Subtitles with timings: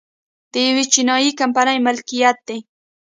[0.51, 2.59] د یوې چینايي کمپنۍ ملکیت دی